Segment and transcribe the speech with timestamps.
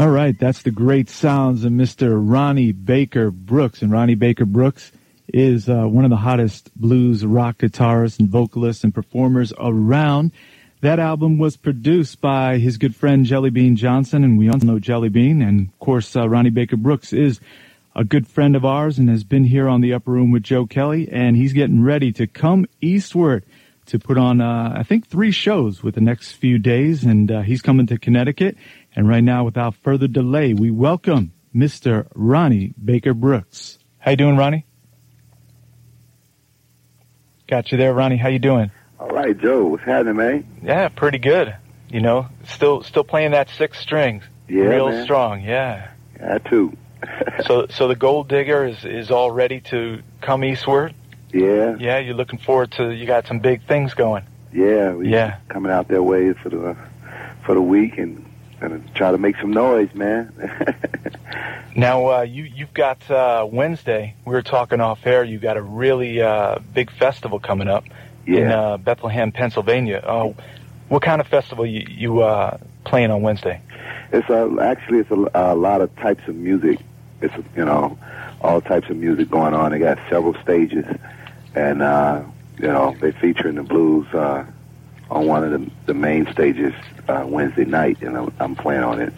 [0.00, 2.18] All right, that's the great sounds of Mr.
[2.18, 3.82] Ronnie Baker Brooks.
[3.82, 4.92] And Ronnie Baker Brooks
[5.28, 10.32] is uh, one of the hottest blues rock guitarists and vocalists and performers around.
[10.80, 14.78] That album was produced by his good friend Jelly Bean Johnson, and we all know
[14.78, 15.42] Jelly Bean.
[15.42, 17.38] And of course, uh, Ronnie Baker Brooks is
[17.94, 20.64] a good friend of ours and has been here on the Upper Room with Joe
[20.64, 23.44] Kelley, and he's getting ready to come eastward
[23.90, 27.40] to put on, uh, I think, three shows with the next few days, and uh,
[27.42, 28.56] he's coming to Connecticut.
[28.94, 32.06] And right now, without further delay, we welcome Mr.
[32.14, 33.78] Ronnie Baker Brooks.
[33.98, 34.64] How you doing, Ronnie?
[37.48, 38.16] Got you there, Ronnie.
[38.16, 38.70] How you doing?
[39.00, 39.64] All right, Joe.
[39.64, 40.46] What's happening, man?
[40.62, 41.56] Yeah, pretty good.
[41.88, 44.22] You know, still still playing that six string.
[44.48, 45.04] Yeah, real man.
[45.04, 45.42] strong.
[45.42, 45.90] Yeah.
[46.24, 46.76] I too.
[47.46, 50.94] so so the Gold Digger is is all ready to come eastward.
[51.32, 51.76] Yeah.
[51.78, 52.90] Yeah, you're looking forward to.
[52.90, 54.24] You got some big things going.
[54.52, 54.98] Yeah.
[54.98, 55.38] Yeah.
[55.48, 56.76] Coming out that way for the
[57.44, 58.24] for the week and
[58.60, 60.32] gonna try to make some noise, man.
[61.76, 64.14] Now uh, you you've got uh, Wednesday.
[64.24, 65.22] We were talking off air.
[65.22, 67.84] You got a really uh, big festival coming up
[68.26, 68.60] in yeah.
[68.60, 69.98] uh, Bethlehem, Pennsylvania.
[69.98, 70.32] Uh,
[70.88, 73.60] what kind of festival you you uh, playing on Wednesday?
[74.12, 76.80] It's a, actually it's a, a lot of types of music.
[77.20, 77.96] It's you know
[78.40, 79.70] all types of music going on.
[79.70, 80.84] They got several stages,
[81.54, 82.22] and uh,
[82.58, 84.44] you know they featuring the blues uh,
[85.10, 86.74] on one of the, the main stages
[87.08, 89.12] uh, Wednesday night, and I'm, I'm playing on it.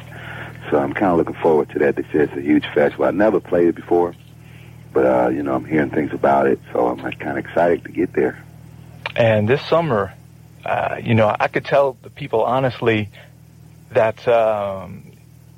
[0.71, 1.97] So I'm kind of looking forward to that.
[1.97, 3.05] They say it's a huge festival.
[3.05, 4.15] I never played it before,
[4.93, 7.91] but uh, you know I'm hearing things about it, so I'm kind of excited to
[7.91, 8.43] get there.
[9.17, 10.15] And this summer,
[10.65, 13.11] uh, you know, I could tell the people honestly
[13.91, 15.05] that um,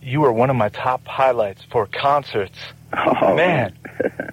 [0.03, 2.59] you were one of my top highlights for concerts.
[2.97, 3.77] Oh, Man.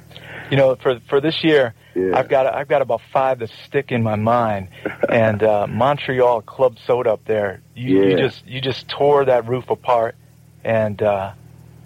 [0.51, 2.17] You know, for for this year, Yeah.
[2.17, 4.69] I've got I've got about five that stick in my mind.
[5.09, 9.69] And uh, Montreal Club Soda up there, you, you just you just tore that roof
[9.69, 10.15] apart.
[10.63, 11.33] And uh,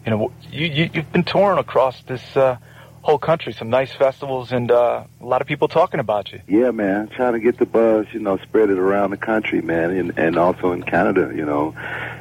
[0.05, 2.57] you know, you, you you've been touring across this uh,
[3.05, 6.41] whole country, some nice festivals, and uh, a lot of people talking about you.
[6.47, 7.07] Yeah, man.
[7.07, 10.37] Trying to get the buzz, you know, spread it around the country, man, and, and
[10.37, 11.75] also in Canada, you know.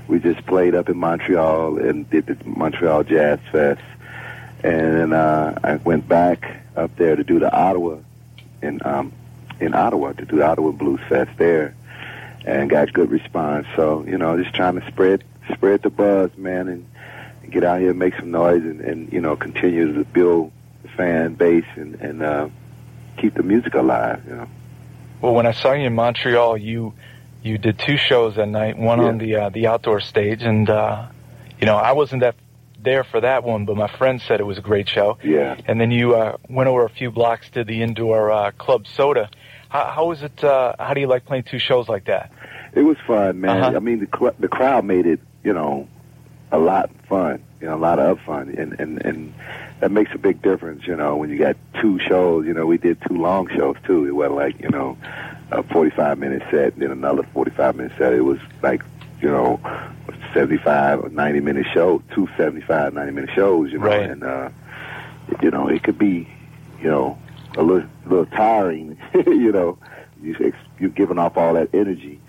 [0.08, 3.80] We just played up in Montreal and did the Montreal Jazz Fest.
[4.64, 7.98] And then uh, I went back up there to do the Ottawa,
[8.62, 9.12] in, um,
[9.60, 11.76] in Ottawa, to do the Ottawa Blues Fest there.
[12.46, 13.66] And got good response.
[13.76, 15.22] So, you know, just trying to spread
[15.52, 16.86] spread the buzz, man, and,
[17.42, 20.50] and get out here and make some noise and, and you know, continue to build
[20.82, 22.48] the fan base and, and uh,
[23.18, 24.48] keep the music alive, you know.
[25.20, 26.94] Well, when I saw you in Montreal, you
[27.42, 31.06] you did two shows that night, one on the uh, the outdoor stage, and uh,
[31.60, 32.34] you know I wasn't that
[32.84, 35.18] there for that one, but my friend said it was a great show.
[35.24, 35.56] Yeah.
[35.66, 39.30] And then you uh, went over a few blocks to the indoor uh, club soda.
[39.68, 40.44] How, how was it?
[40.44, 42.30] Uh, how do you like playing two shows like that?
[42.74, 43.62] It was fun, man.
[43.62, 43.76] Uh-huh.
[43.76, 45.88] I mean, the cl- the crowd made it, you know,
[46.52, 47.42] a lot fun.
[47.60, 49.34] You know, a lot of fun, and and and
[49.80, 50.86] that makes a big difference.
[50.86, 52.46] You know, when you got two shows.
[52.46, 54.06] You know, we did two long shows too.
[54.06, 54.98] It wasn't like you know,
[55.50, 58.12] a forty-five minute set, then another forty-five minute set.
[58.12, 58.82] It was like,
[59.20, 59.60] you know,
[60.34, 63.72] seventy-five or ninety minute show, two 75, 90 minute shows.
[63.72, 64.10] You know, Right.
[64.10, 64.50] and uh,
[65.42, 66.28] you know, it could be,
[66.82, 67.18] you know,
[67.56, 68.98] a little little tiring.
[69.14, 69.78] you know,
[70.22, 72.20] you you're giving off all that energy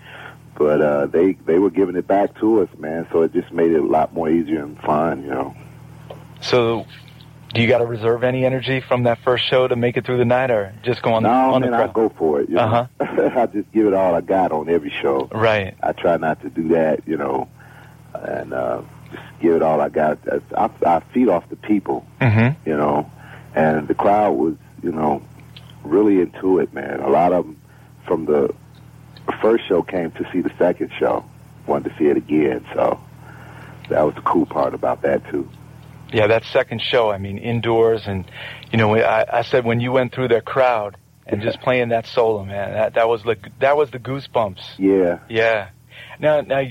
[0.56, 3.06] but uh, they they were giving it back to us, man.
[3.12, 5.54] So it just made it a lot more easier and fun, you know.
[6.40, 6.86] So,
[7.54, 10.18] do you got to reserve any energy from that first show to make it through
[10.18, 12.48] the night, or just go on the no, on man, the I go for it.
[12.48, 12.62] You know?
[12.62, 13.30] Uh-huh.
[13.40, 15.28] I just give it all I got on every show.
[15.32, 15.76] Right.
[15.82, 17.48] I try not to do that, you know,
[18.24, 20.18] and uh, just give it all I got.
[20.56, 22.68] I, I feed off the people, Mm-hmm.
[22.68, 23.10] you know,
[23.54, 25.22] and the crowd was, you know,
[25.84, 27.00] really into it, man.
[27.00, 27.60] A lot of them
[28.06, 28.54] from the
[29.40, 31.24] first show came to see the second show,
[31.66, 32.64] wanted to see it again.
[32.74, 33.00] So
[33.88, 35.48] that was the cool part about that too.
[36.12, 38.24] Yeah, that second show, I mean, indoors, and
[38.70, 40.96] you know, I, I said when you went through their crowd
[41.26, 44.60] and just playing that solo, man, that that was the that was the goosebumps.
[44.78, 45.70] Yeah, Yeah.
[46.20, 46.62] Now, now,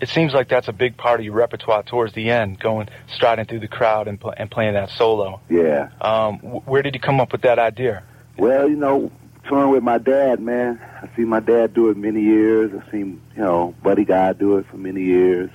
[0.00, 3.46] it seems like that's a big part of your repertoire towards the end, going striding
[3.46, 5.40] through the crowd and pl- and playing that solo.
[5.48, 5.88] yeah.
[6.00, 8.02] Um, wh- where did you come up with that idea?
[8.36, 9.10] Well, you know,
[9.48, 10.80] touring with my dad, man.
[11.02, 12.70] I seen my dad do it many years.
[12.72, 15.50] I seen, you know, Buddy Guy do it for many years,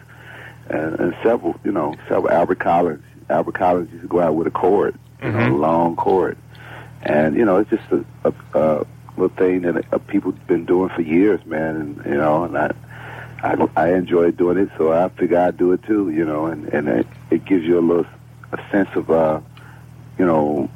[0.69, 2.30] and, and several, you know, several.
[2.31, 3.04] Albert Collins.
[3.30, 5.51] Albert Collins used to go out with a cord, you know, Mhm.
[5.54, 6.38] a long cord,
[7.04, 8.86] and you know, it's just a, a, a
[9.16, 11.75] little thing that uh, people been doing for years, man.
[11.78, 12.74] And you know, and I,
[13.44, 16.66] I, I enjoy doing it, so I figure I'd do it too, you know, and
[16.74, 18.06] and it, it gives you a little
[18.54, 19.42] a sense of, uh,
[20.18, 20.69] you know,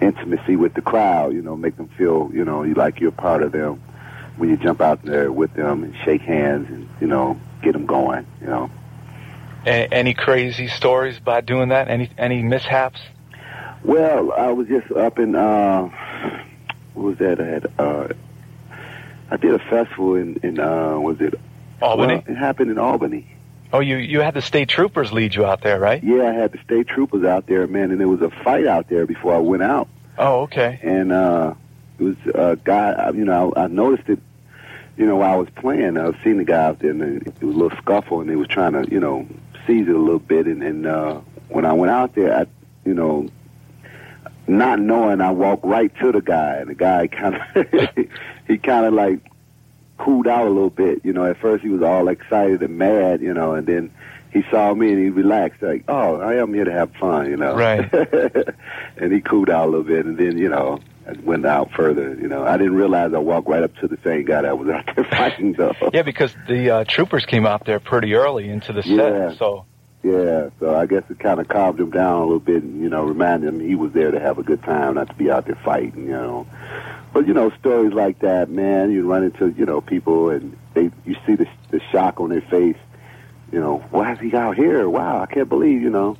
[0.00, 3.42] intimacy with the crowd, you know, make them feel, you know, you like you're part
[3.42, 3.82] of them
[4.38, 7.84] when you jump out there with them and shake hands and, you know, get them
[7.84, 8.70] going, you know.
[9.66, 11.88] A- any crazy stories about doing that?
[11.88, 13.00] Any any mishaps?
[13.82, 15.90] Well, I was just up in uh,
[16.94, 17.38] what was that?
[17.38, 18.08] I had uh,
[19.30, 21.34] I did a festival in in uh, was it
[21.84, 22.14] Albany?
[22.14, 23.26] Well, it happened in Albany.
[23.72, 26.02] Oh, you you had the state troopers lead you out there, right?
[26.02, 28.88] Yeah, I had the state troopers out there, man, and there was a fight out
[28.88, 29.88] there before I went out.
[30.16, 30.78] Oh, okay.
[30.82, 31.54] And uh,
[31.98, 33.10] it was a guy.
[33.10, 34.20] You know, I, I noticed it.
[34.96, 37.42] You know, while I was playing, I was seeing the guy out there, and it
[37.42, 39.26] was a little scuffle, and they was trying to, you know,
[39.66, 40.46] seize it a little bit.
[40.46, 42.46] And, and uh, when I went out there, I,
[42.84, 43.28] you know,
[44.46, 48.06] not knowing, I walked right to the guy, and the guy kind of,
[48.46, 49.18] he kind of like
[49.98, 51.04] cooled out a little bit.
[51.04, 53.90] You know, at first he was all excited and mad, you know, and then
[54.32, 57.36] he saw me and he relaxed, like, oh, I am here to have fun, you
[57.36, 57.54] know.
[57.54, 57.88] Right.
[58.96, 62.14] and he cooled out a little bit, and then, you know, I went out further.
[62.20, 64.68] You know, I didn't realize I walked right up to the same guy that was
[64.68, 65.74] out there fighting, though.
[65.92, 69.34] Yeah, because the uh, troopers came out there pretty early into the set, Yeah.
[69.36, 69.66] so
[70.02, 72.88] Yeah, so I guess it kind of calmed him down a little bit, and you
[72.88, 75.46] know, reminded him he was there to have a good time, not to be out
[75.46, 76.46] there fighting, you know.
[77.14, 80.90] But you know, stories like that, man, you run into you know people, and they
[81.06, 82.76] you see the the shock on their face.
[83.52, 84.88] You know, why is he out here?
[84.88, 86.16] Wow, I can't believe, you know.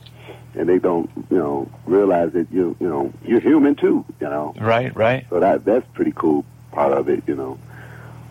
[0.55, 4.55] And they don't, you know, realize that you you know you're human too, you know.
[4.57, 5.27] right, right.
[5.31, 7.59] So that that's pretty cool part of it, you know.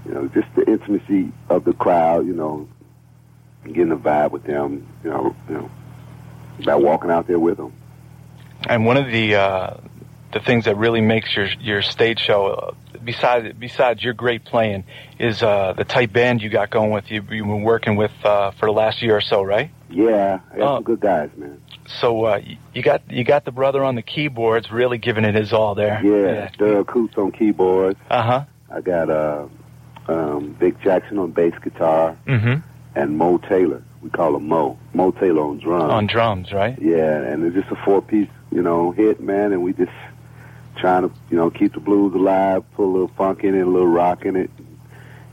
[0.05, 2.69] You know, just the intimacy of the crowd, you know,
[3.65, 5.71] getting a vibe with them, you know, you know,
[6.63, 7.73] by walking out there with them.
[8.69, 9.77] And one of the uh,
[10.33, 12.71] the things that really makes your your stage show, uh,
[13.03, 14.83] besides besides your great playing,
[15.19, 17.21] is uh, the tight band you got going with you.
[17.29, 19.71] You've been working with uh, for the last year or so, right?
[19.89, 21.61] Yeah, some good guys, man.
[21.85, 22.41] So uh,
[22.73, 26.01] you got you got the brother on the keyboards, really giving it his all there.
[26.03, 27.99] Yeah, Daryl Coutts on keyboards.
[28.09, 28.45] Uh huh.
[28.71, 29.47] I got uh,
[30.07, 32.67] um, Vic Jackson on bass guitar, Mm-hmm.
[32.95, 33.83] and Mo Taylor.
[34.01, 34.77] We call him Mo.
[34.93, 35.91] Mo Taylor on drums.
[35.91, 36.77] On drums, right?
[36.81, 39.91] Yeah, and it's just a four-piece, you know, hit, man, and we just
[40.77, 43.69] trying to, you know, keep the blues alive, put a little funk in it, a
[43.69, 44.49] little rock in it,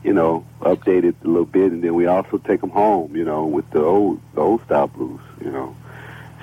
[0.03, 3.23] you know, update it a little bit, and then we also take them home, you
[3.23, 5.75] know, with the old, the old style blues, you know.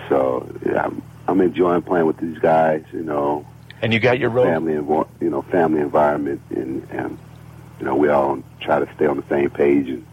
[0.08, 3.46] So yeah, I'm, I'm enjoying playing with these guys, you know,
[3.82, 4.44] And you got your road.
[4.44, 7.18] family, envo- you know, family environment, and and
[7.78, 10.04] you know, we all try to stay on the same page, and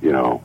[0.00, 0.42] you know,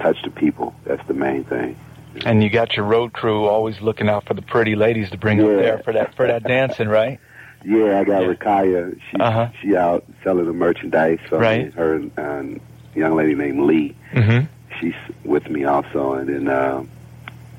[0.00, 0.74] touch the people.
[0.86, 1.76] That's the main thing.
[2.24, 5.40] And you got your road crew always looking out for the pretty ladies to bring
[5.40, 7.20] up there for that for that dancing, right?
[7.64, 8.34] Yeah, I got Yeah.
[8.34, 9.00] Rakaya.
[9.10, 9.48] She Uh-huh.
[9.60, 11.18] she out selling the merchandise.
[11.28, 11.72] So Right.
[11.74, 12.60] Her and um,
[12.94, 13.94] young lady named Lee.
[14.12, 14.46] Mm-hmm.
[14.80, 14.94] She's
[15.24, 16.84] with me also, and then uh,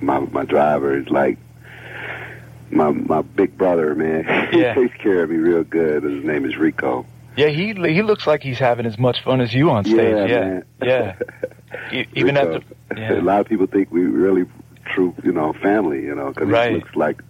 [0.02, 1.38] my my driver is like
[2.72, 4.26] my my big brother, man.
[4.54, 4.74] Yeah.
[4.74, 6.04] he takes care of me real good.
[6.04, 7.06] His name is Rico.
[7.38, 9.96] Yeah, he he looks like he's having as much fun as you on stage.
[9.98, 10.64] Yeah, Yeah, man.
[10.82, 11.16] yeah.
[12.14, 12.62] Even at the
[12.98, 13.14] yeah.
[13.14, 14.46] a lot of people think we really
[14.86, 16.72] true, you know, family, you know, because Right.
[16.72, 17.22] he looks like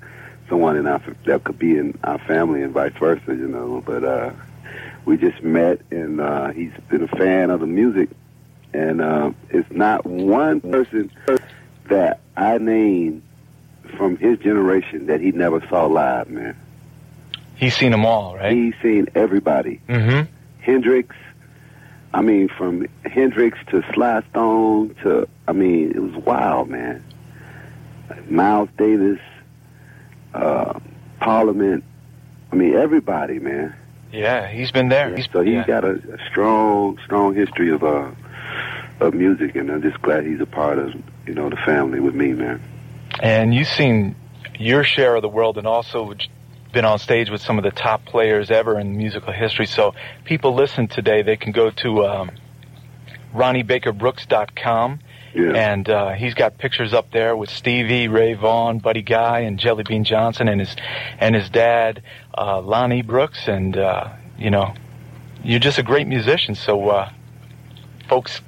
[0.47, 3.83] someone in our that could be in our family and vice versa, you know.
[3.85, 4.31] But uh,
[5.05, 8.09] we just met, and uh, he's been a fan of the music,
[8.73, 11.11] and uh, it's not one person
[11.89, 13.23] that I name
[13.97, 16.55] from his generation that he never saw live, man.
[17.55, 18.53] he's seen them all, right?
[18.53, 19.81] He's seen everybody.
[19.89, 20.31] Mm-hmm.
[20.61, 21.15] Hendrix.
[22.13, 27.03] I mean, from Hendrix to Sly Stone to, I mean, it was wild, man.
[28.27, 29.19] Miles Davis,
[30.33, 30.79] uh,
[31.19, 31.83] Parliament.
[32.51, 33.75] I mean, everybody, man.
[34.11, 35.15] Yeah, he's been there.
[35.15, 35.67] He's so he's yeah.
[35.67, 38.09] got a, a strong, strong history of uh,
[38.99, 40.93] of music, and I'm just glad he's a part of,
[41.27, 42.61] you know, the family with me, man.
[43.19, 44.15] And you've seen
[44.57, 46.13] your share of the world and also
[46.71, 49.65] been on stage with some of the top players ever in musical history.
[49.65, 52.31] So people listen today, they can go to um,
[53.33, 54.99] RonnieBakerBrooks.com
[55.35, 55.51] Yeah.
[55.53, 59.83] and uh, he's got pictures up there with Stevie, Ray Vaughan, Buddy Guy, and Jelly
[59.87, 60.75] Bean Johnson, and his
[61.19, 62.01] and his dad,
[62.37, 64.73] uh, Lonnie Brooks, and uh, you know,
[65.43, 66.55] you're just a great musician.
[66.55, 67.11] So, uh,
[68.07, 68.41] folks,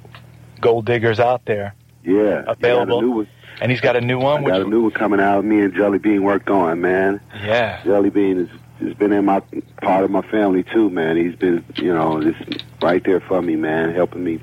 [0.60, 1.74] gold diggers out there,
[2.04, 2.44] yeah.
[2.46, 3.00] Available.
[3.22, 3.26] I
[3.60, 3.62] got a new one.
[3.62, 5.44] and he's got a new I one, which got a new one coming out.
[5.44, 7.20] Me and Jelly Bean worked on, man.
[7.42, 8.48] yeah, Jelly Bean has,
[8.80, 9.40] has been in my
[9.80, 11.16] part of my family too, man.
[11.16, 14.40] He's been, you know, just right there for me, man, helping me,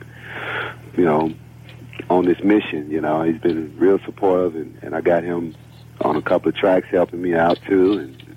[0.97, 1.33] you know,
[2.09, 2.89] on this mission.
[2.89, 5.55] You know, he's been real supportive, and, and I got him
[6.01, 7.93] on a couple of tracks helping me out too.
[7.99, 8.35] And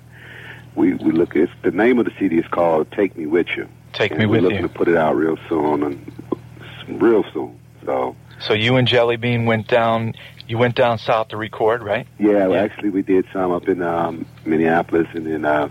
[0.75, 3.67] we we look at the name of the CD is called "Take Me With You."
[3.93, 7.59] take and me we're with looking to put it out real soon, and real soon.
[7.85, 10.13] So So you and Jelly Bean went down.
[10.47, 12.07] You went down south to record, right?
[12.19, 15.69] yeah, well, actually we did some up in um, Minneapolis, and then uh,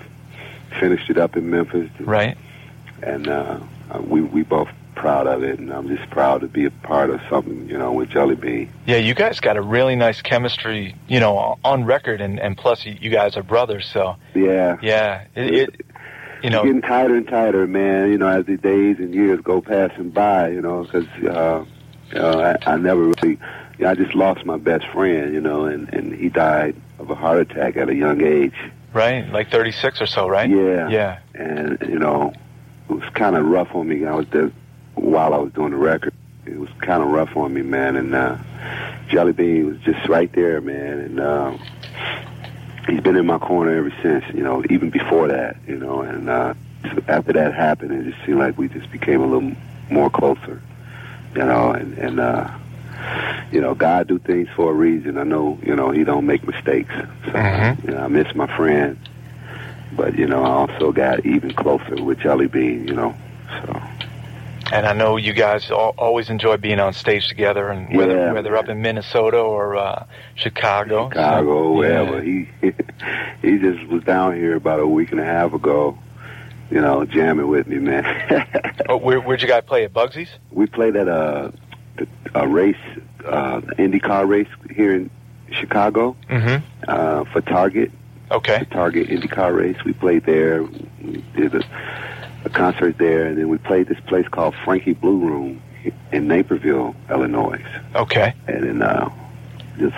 [0.80, 1.90] finished it up in Memphis.
[2.00, 2.36] Right.
[3.02, 3.60] and uh,
[3.90, 7.10] uh, we we both proud of it, and I'm just proud to be a part
[7.10, 8.70] of something, you know, with Jelly Bean.
[8.86, 12.84] Yeah, you guys got a really nice chemistry, you know, on record, and, and plus
[12.84, 14.16] you guys are brothers, so.
[14.34, 14.76] Yeah.
[14.82, 15.24] Yeah.
[15.34, 15.86] It, it
[16.42, 16.58] you know.
[16.58, 20.10] It's getting tighter and tighter, man, you know, as the days and years go passing
[20.10, 21.64] by, you know, because, uh,
[22.18, 23.38] know, I, I never really,
[23.78, 27.10] you know, I just lost my best friend, you know, and, and he died of
[27.10, 28.54] a heart attack at a young age.
[28.92, 30.48] Right, like 36 or so, right?
[30.48, 30.88] Yeah.
[30.88, 31.18] Yeah.
[31.34, 32.32] And, you know,
[32.88, 34.04] it was kind of rough on me.
[34.04, 34.52] I was there
[34.94, 36.12] while I was doing the record.
[36.44, 37.96] It was kind of rough on me, man.
[37.96, 38.36] And uh,
[39.08, 40.98] Jelly Bean was just right there, man.
[40.98, 41.60] And um,
[42.86, 44.24] he's been in my corner ever since.
[44.34, 45.56] You know, even before that.
[45.66, 46.54] You know, and uh,
[47.08, 49.52] after that happened, it just seemed like we just became a little
[49.90, 50.60] more closer.
[51.34, 52.50] You know, and and uh,
[53.50, 55.18] you know, God do things for a reason.
[55.18, 56.92] I know, you know, He don't make mistakes.
[57.26, 57.84] So, Mhm.
[57.84, 58.96] you know, I miss my friend,
[59.92, 62.86] but you know, I also got even closer with Jelly Bean.
[62.88, 63.14] You know,
[63.64, 63.80] so.
[64.72, 68.32] And I know you guys al- always enjoy being on stage together, and whether Yeah,
[68.32, 71.08] whether up in Minnesota or uh, Chicago.
[71.10, 72.22] Chicago, So, wherever.
[72.22, 72.46] yeah.
[72.62, 72.72] He
[73.42, 75.98] he just was down here about a week and a half ago,
[76.72, 78.04] you know, jamming with me, man.
[78.88, 80.28] Oh, where, where'd you guys play at Bugsy's?
[80.50, 81.52] we played at a
[82.34, 82.76] a race,
[83.24, 85.10] uh, IndyCar race here in
[85.52, 86.64] Chicago Mm-hmm.
[86.88, 87.90] uh, for Target,
[88.30, 88.58] Okay.
[88.60, 89.76] the Target IndyCar race.
[89.84, 90.62] We played there.
[90.64, 91.62] We did a,
[92.44, 95.62] a concert there, and then we played this place called Frankie Blue Room
[96.12, 97.62] in Naperville, Illinois.
[97.94, 98.34] Okay.
[98.48, 99.10] and then uh,
[99.78, 99.96] just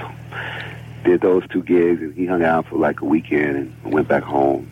[1.04, 4.22] did those two gigs, and he hung out for like a weekend and went back
[4.24, 4.68] home,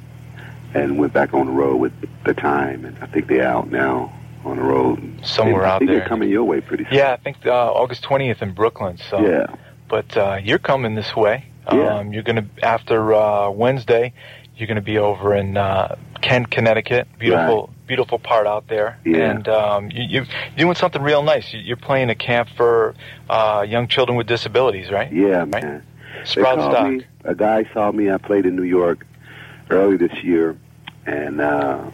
[0.75, 1.93] and went back on the road with
[2.25, 4.13] the time, and I think they're out now
[4.45, 5.21] on the road.
[5.25, 6.01] Somewhere I out think there.
[6.01, 6.95] they're coming your way pretty soon.
[6.95, 8.99] Yeah, I think uh, August 20th in Brooklyn.
[9.11, 9.21] So.
[9.21, 9.47] yeah,
[9.89, 11.47] But uh, you're coming this way.
[11.73, 11.99] Yeah.
[11.99, 14.13] Um, you're gonna after uh, Wednesday.
[14.57, 17.07] You're gonna be over in uh, Kent, Connecticut.
[17.21, 18.99] Beautiful, beautiful part out there.
[19.05, 19.31] Yeah.
[19.31, 20.27] And um, you, you're
[20.57, 21.53] doing something real nice.
[21.53, 22.95] You- You're playing a camp for
[23.31, 25.13] uh, young children with disabilities, right?
[25.13, 25.85] yeah, man.
[26.25, 26.89] Sprout Stock.
[26.91, 27.05] me.
[27.25, 28.11] A guy saw me.
[28.11, 29.07] I played in New York
[29.71, 30.57] early this year,
[31.07, 31.85] and uh,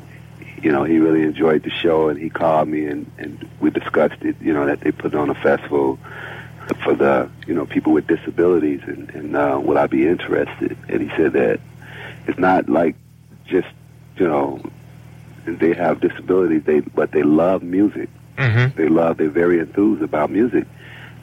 [0.63, 2.09] you know he really enjoyed the show.
[2.09, 4.37] And he called me, and, and we discussed it.
[4.41, 5.99] You know that they put on a festival
[6.83, 10.77] for the you know people with disabilities, and, and uh, would I be interested?
[10.89, 11.61] And he said that
[12.27, 12.97] it's not like
[13.47, 13.69] just
[14.17, 14.61] you know
[15.47, 18.09] they have disabilities, they but they love music.
[18.37, 18.77] Mm-hmm.
[18.77, 19.17] They love.
[19.17, 20.67] They're very enthused about music.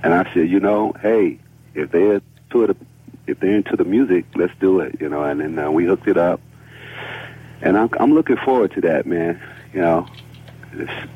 [0.04, 1.40] And I said, you know, hey,
[1.74, 2.78] if they're to it,
[3.28, 5.00] if they're into the music, let's do it.
[5.00, 6.42] You know, and then uh, we hooked it up.
[7.62, 9.42] And I'm I'm looking forward to that, man.
[9.74, 10.08] You know,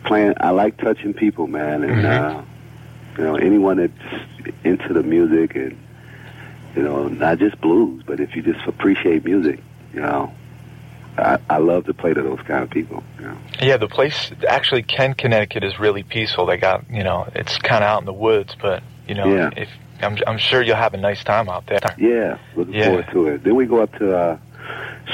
[0.05, 0.33] playing.
[0.39, 2.05] I like touching people, man, and Mhm.
[2.05, 2.41] uh,
[3.17, 5.77] you know, anyone that's into the music and
[6.75, 9.59] you know, not just blues, but if you just appreciate music,
[9.93, 10.31] you know.
[11.17, 13.03] I, I love to play to those kind of people.
[13.19, 13.37] You know?
[13.61, 16.45] Yeah, the place actually, Kent, Connecticut, is really peaceful.
[16.45, 19.49] They got you know, it's kind of out in the woods, but you know, Yeah.
[19.57, 19.67] if
[20.01, 21.79] I'm I'm sure you'll have a nice time out there.
[21.97, 22.85] Yeah, looking Yeah.
[22.85, 23.43] forward to it.
[23.43, 24.37] Then we go up to uh,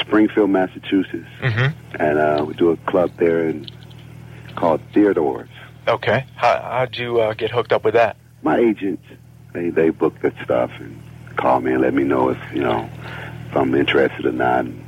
[0.00, 1.96] Springfield, Massachusetts, Mm-hmm.
[2.02, 3.70] and uh, we do a club there and
[4.54, 5.48] called Theodore's.
[5.88, 6.24] Okay.
[6.36, 8.16] How how'd you uh, get hooked up with that?
[8.42, 9.04] My agents,
[9.52, 11.00] they they book that stuff and
[11.36, 12.88] call me and let me know if you know
[13.48, 14.84] if I'm interested or not, and,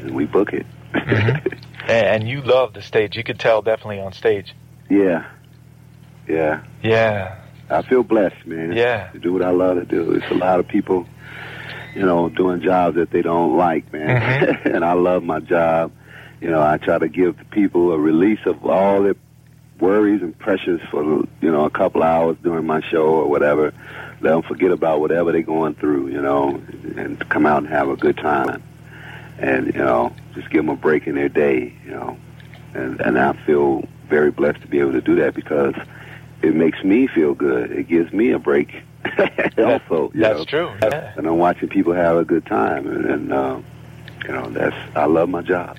[0.00, 0.66] and we book it.
[0.92, 1.54] Mhm.
[1.88, 3.16] And, and you love the stage.
[3.16, 4.54] You could tell definitely on stage.
[4.90, 5.24] yeah,
[6.28, 6.62] yeah.
[6.82, 7.38] Yeah.
[7.70, 8.72] I feel blessed, man.
[8.72, 9.08] Yeah.
[9.12, 10.12] To do what I love to do.
[10.12, 11.06] It's a lot of people,
[11.94, 14.20] you know, doing jobs that they don't like, man.
[14.20, 14.68] Mm-hmm.
[14.74, 15.92] and I love my job.
[16.40, 19.16] You know, I try to give the people a release of all their
[19.80, 23.72] worries and pressures for, you know, a couple hours during my show or whatever.
[24.20, 26.60] Let them forget about whatever they're going through, you know,
[26.96, 28.62] and come out and have a good time.
[29.38, 32.18] And, you know, just give them a break in their day, you know.
[32.74, 35.74] And, and I feel very blessed to be able to do that because
[36.42, 37.70] it makes me feel good.
[37.70, 38.82] It gives me a break.
[39.58, 40.44] also, That's know.
[40.44, 40.72] true.
[40.82, 41.12] Yeah.
[41.16, 43.60] And I'm watching people have a good time, and, and uh,
[44.24, 45.78] you know that's I love my job.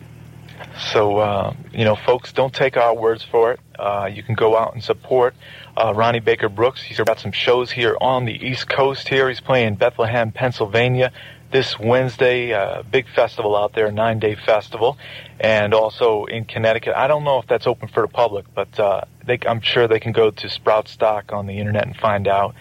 [0.92, 3.60] So, uh, you know, folks, don't take our words for it.
[3.78, 5.36] Uh, you can go out and support
[5.78, 6.82] uh, Ronnie Baker Brooks.
[6.82, 9.30] He's got some shows here on the East Coast here.
[9.30, 11.12] He's playing in Bethlehem, Pennsylvania
[11.52, 14.98] this Wednesday, uh, big festival out there, nine day festival,
[15.40, 16.96] and also in Connecticut.
[16.96, 20.00] I don't know if that's open for the public, but uh, they, I'm sure they
[20.00, 22.56] can go to Sprout Stock on the internet and find out.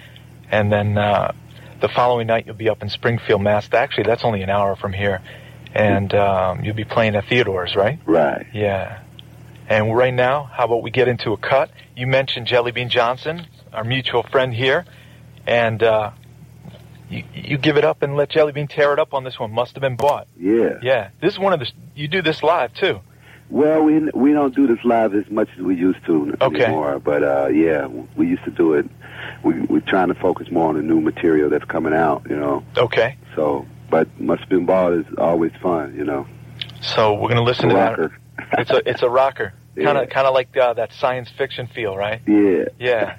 [0.50, 1.32] And then uh,
[1.80, 3.68] the following night, you'll be up in Springfield, Mass.
[3.72, 5.20] Actually, that's only an hour from here.
[5.74, 7.98] And um, you'll be playing at Theodore's, right?
[8.06, 8.46] Right.
[8.52, 9.02] Yeah.
[9.68, 11.70] And right now, how about we get into a cut?
[11.94, 14.86] You mentioned Jellybean Johnson, our mutual friend here,
[15.46, 16.12] and uh,
[17.10, 19.52] you, you give it up and let Jellybean tear it up on this one.
[19.52, 20.26] Must have been bought.
[20.38, 20.78] Yeah.
[20.82, 21.10] Yeah.
[21.20, 21.70] This is one of the.
[21.94, 23.00] You do this live too.
[23.50, 26.64] Well, we we don't do this live as much as we used to Okay.
[26.64, 26.98] anymore.
[26.98, 27.86] But uh, yeah,
[28.16, 28.86] we used to do it.
[29.42, 32.26] We we're trying to focus more on the new material that's coming out.
[32.28, 32.64] You know.
[32.76, 33.16] Okay.
[33.36, 35.94] So, but Must Been Ball is always fun.
[35.96, 36.26] You know.
[36.80, 37.98] So we're gonna listen to that.
[38.52, 41.96] It's a it's a rocker, kind of kind of like uh, that science fiction feel,
[41.96, 42.22] right?
[42.26, 42.66] Yeah.
[42.78, 43.18] Yeah.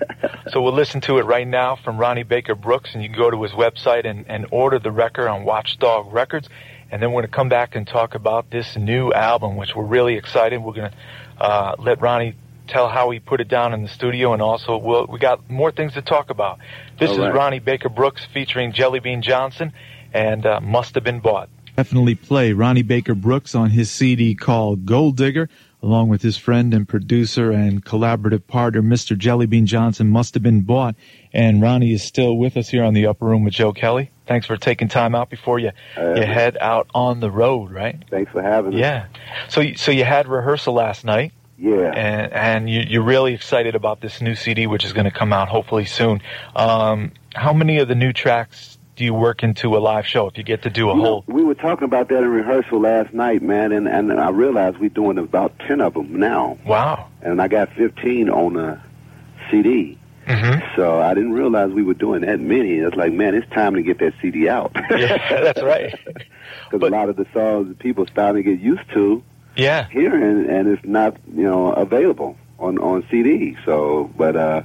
[0.52, 3.30] So we'll listen to it right now from Ronnie Baker Brooks, and you can go
[3.30, 6.48] to his website and, and order the record on Watchdog Records.
[6.92, 9.86] And then we're going to come back and talk about this new album, which we're
[9.86, 10.62] really excited.
[10.62, 12.36] We're going to uh, let Ronnie
[12.68, 15.72] tell how he put it down in the studio, and also we'll, we got more
[15.72, 16.60] things to talk about.
[17.00, 17.34] This All is right.
[17.34, 19.74] Ronnie Baker Brooks featuring Jelly Bean Johnson,
[20.14, 21.50] and uh, must have been bought.
[21.76, 25.50] Definitely play Ronnie Baker Brooks on his CD called Gold Digger,
[25.82, 29.18] along with his friend and producer and collaborative partner, Mr.
[29.18, 30.96] Jellybean Johnson, must have been bought.
[31.32, 34.12] And Ronnie is still with us here on the Upper Room with Joe Kelley.
[34.28, 37.96] Thanks for taking time out before you, Uh, you head out on the road, right?
[38.10, 38.80] Thanks for having us.
[38.80, 39.06] Yeah.
[39.48, 41.92] So, you- so you had rehearsal last night, Yeah.
[41.94, 45.32] and and you, you're really excited about this new CD, which is going to come
[45.34, 46.22] out hopefully soon.
[46.56, 50.38] Um, how many of the new tracks do you work into a live show if
[50.38, 51.24] you get to do a You know, whole?
[51.28, 54.90] we were talking about that in rehearsal last night, man, and and I realized we're
[54.90, 57.08] doing about ten of them now, Wow.
[57.22, 58.84] and I got fifteen on a
[59.50, 59.98] CD.
[60.28, 62.74] hmm So I didn't realize we were doing that many.
[62.74, 64.76] It's like, man, it's time to get that CD out.
[64.92, 65.98] Yeah, that's right.
[66.70, 69.24] Because a lot of the songs that people starting to get used to
[69.56, 69.88] Yeah.
[69.90, 73.56] hearing, and it's not, you know, available on on CD.
[73.66, 74.64] So, but uh,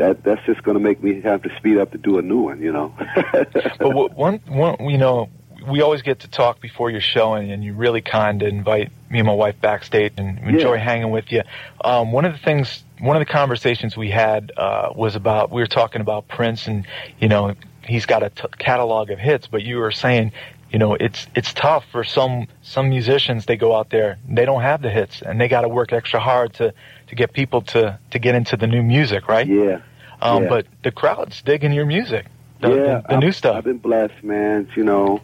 [0.00, 2.40] that that's just going to make me have to speed up to do a new
[2.40, 2.94] one, you know.
[3.78, 5.28] But one, one, you know,
[5.68, 8.90] we always get to talk before your show, and, and you really kind to invite
[9.10, 10.80] me and my wife backstage, and enjoy Yeah.
[10.80, 11.42] hanging with you.
[11.84, 15.60] Um, one of the things, one of the conversations we had uh, was about we
[15.60, 16.86] were talking about Prince, and
[17.20, 17.54] you know,
[17.84, 20.32] he's got a t- catalog of hits, but you were saying.
[20.72, 23.44] You know, it's it's tough for some some musicians.
[23.44, 26.20] They go out there, they don't have the hits, and they got to work extra
[26.20, 26.72] hard to
[27.08, 29.48] to get people to to get into the new music, right?
[29.48, 29.80] yeah.
[30.22, 30.48] Um, yeah.
[30.48, 32.26] But the crowd's digging your music,
[32.60, 33.56] the, yeah, the, the new stuff.
[33.56, 34.68] I've been blessed, man.
[34.76, 35.20] You know,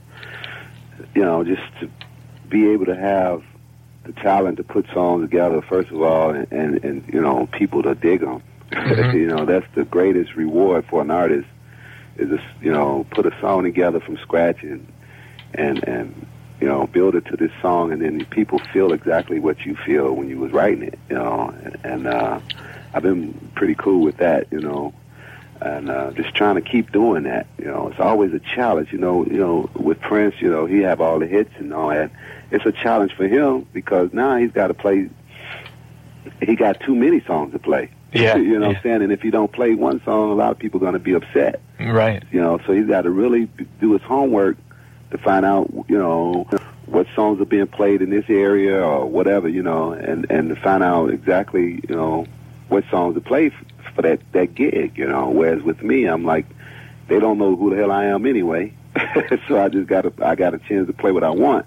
[1.14, 1.90] you know, just to
[2.48, 3.42] be able to have
[4.04, 7.82] the talent to put songs together, first of all, and and, and you know, people
[7.82, 8.42] to dig them.
[8.70, 9.14] Mhm.
[9.20, 11.46] you know, that's the greatest reward for an artist
[12.16, 14.86] is to you know put a song together from scratch and
[15.54, 16.26] and and
[16.60, 20.14] you know build it to this song, and then people feel exactly what you feel
[20.14, 20.98] when you was writing it.
[21.10, 22.40] You know, and, and uh,
[22.96, 24.48] I've been pretty cool with that.
[24.50, 24.94] You know
[25.60, 27.46] and uh, just trying to keep doing that.
[27.58, 28.92] You know, it's always a challenge.
[28.92, 31.88] You know, you know, with Prince, you know, he have all the hits and all
[31.88, 32.10] that.
[32.50, 35.08] It's a challenge for him because now he's got to play.
[36.42, 37.90] He got too many songs to play.
[38.12, 38.76] Yeah, you know, what.
[38.76, 39.02] I'm saying.
[39.02, 41.14] And if he don't play one song, a lot of people are going to be
[41.14, 41.60] upset.
[41.80, 42.22] Right.
[42.30, 43.48] You know, so he's got to really
[43.80, 44.56] do his homework
[45.10, 46.48] to find out, you know,
[46.86, 50.56] what songs are being played in this area or whatever, you know, and and to
[50.56, 52.26] find out exactly, you know,
[52.68, 55.30] what songs to play f- for that that gig, you know.
[55.30, 56.46] Whereas with me, I'm like,
[57.08, 58.72] they don't know who the hell I am anyway,
[59.48, 61.66] so I just got a I got a chance to play what I want,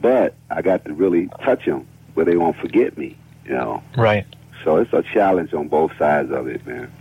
[0.00, 3.82] but I got to really touch them where they won't forget me, you know.
[3.96, 4.26] Right.
[4.64, 6.92] So it's a challenge on both sides of it, man.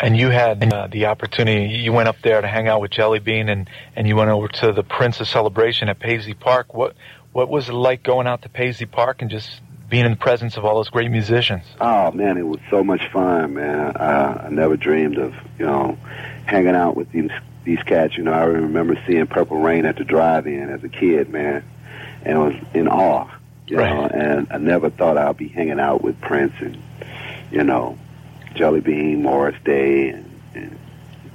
[0.00, 1.74] And you had uh, the opportunity.
[1.74, 4.48] You went up there to hang out with Jelly Bean, and and you went over
[4.48, 6.74] to the Prince's celebration at Paisley Park.
[6.74, 6.94] What
[7.32, 10.56] what was it like going out to Paisley Park and just being in the presence
[10.56, 11.62] of all those great musicians?
[11.80, 13.96] Oh man, it was so much fun, man.
[13.96, 15.96] Uh, I never dreamed of you know
[16.46, 17.30] hanging out with these
[17.64, 18.16] these cats.
[18.16, 21.64] You know, I remember seeing Purple Rain at the drive-in as a kid, man,
[22.24, 23.28] and I was in awe.
[23.66, 24.12] You know, Right.
[24.12, 26.76] and I never thought I'd be hanging out with Prince and
[27.50, 27.98] you know
[28.54, 30.78] Jelly Bean, Morris Day, and, and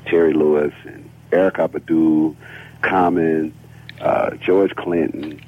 [0.06, 2.36] Terry Lewis, and Erykah Badu,
[2.82, 3.54] Common,
[4.00, 5.42] uh, George Clinton.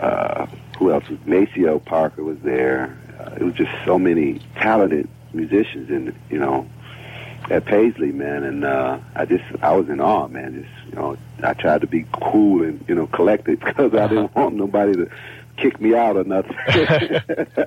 [0.00, 2.96] Uh, who else was Maceo Parker was there.
[3.18, 6.66] Uh, it was just so many talented musicians in you know
[7.50, 10.62] at Paisley, man, and uh, I just I was in awe, man.
[10.62, 14.34] Just you know, I tried to be cool and you know collected because I didn't
[14.34, 15.10] want nobody to
[15.56, 16.54] kick me out or nothing.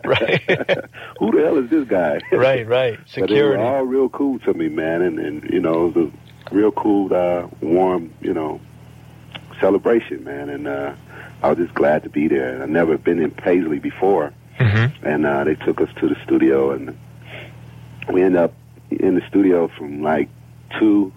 [0.06, 0.42] Right.
[1.20, 2.20] Who the hell is this guy?
[2.32, 3.00] right, right.
[3.16, 3.64] But they were Security.
[3.64, 6.12] all real cool to me, man, and and you know the
[6.52, 8.60] real cool, uh, warm, you know,
[9.60, 10.94] celebration, man, and uh,
[11.44, 12.54] I was just glad to be there.
[12.54, 16.18] And I've never been in Paisley before, hmm and uh, they took us to the
[16.26, 16.98] studio, and
[18.12, 18.54] we ended up
[18.90, 20.30] in the studio from like
[20.80, 21.14] two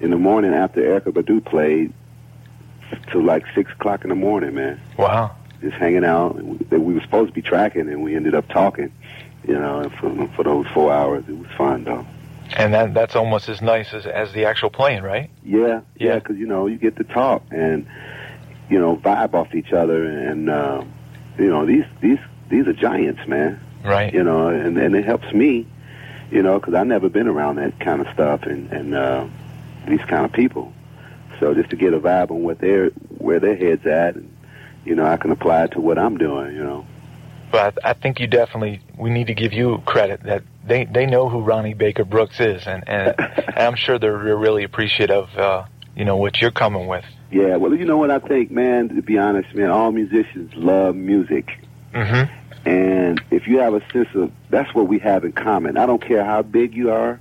[0.00, 1.92] in the morning after Erykah Badu played
[3.12, 5.32] to like six o'clock in the morning, man Wow.
[5.60, 6.36] just hanging out.
[6.42, 8.92] We, we were supposed to be tracking, and we ended up talking.
[9.46, 12.04] You know, for for those four hours, it was fun though.
[12.56, 15.30] And that that's almost as nice as as the actual playing, right?
[15.44, 15.80] Yeah, Yeah.
[15.96, 17.86] yeah, because you know you get to talk and
[18.70, 20.92] you know vibe off each other, and um,
[21.38, 23.60] you know these these these are giants, man.
[23.84, 24.12] Right.
[24.12, 25.66] You know, and and it helps me,
[26.30, 29.26] you know, because I've never been around that kind of stuff and and uh,
[29.86, 30.72] these kind of people.
[31.40, 34.34] So just to get a vibe on what they're where their heads at, and
[34.84, 36.54] you know, I can apply it to what I'm doing.
[36.56, 36.86] You know.
[37.50, 41.28] But I think you definitely we need to give you credit that they they know
[41.28, 45.28] who Ronnie Baker Brooks is, and and, and I'm sure they're really appreciative.
[45.36, 45.64] Uh,
[45.96, 47.04] you know what you're coming with.
[47.30, 48.88] Yeah, well, you know what I think, man.
[48.90, 51.48] To be honest, man, all musicians love music,
[51.94, 52.68] Mm-hmm.
[52.68, 55.76] and if you have a sense of that's what we have in common.
[55.78, 57.18] I don't care how big you are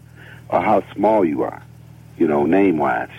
[0.50, 1.62] or how small you are,
[2.18, 3.10] you know, name wise.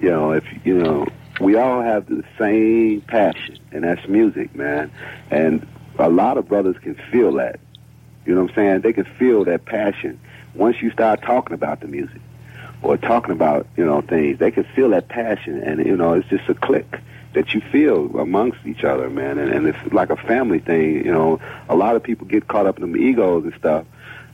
[0.00, 1.06] You know, if you know,
[1.40, 4.90] we all have the same passion, and that's music, man.
[5.30, 5.66] And
[5.98, 7.60] a lot of brothers can feel that.
[8.26, 8.80] You know what I'm saying?
[8.80, 10.18] They can feel that passion
[10.54, 12.20] once you start talking about the music
[12.82, 14.38] or talking about you know things.
[14.38, 17.00] They can feel that passion, and you know it's just a click
[17.34, 19.38] that you feel amongst each other, man.
[19.38, 21.04] And, and it's like a family thing.
[21.04, 23.86] You know, a lot of people get caught up in them egos and stuff,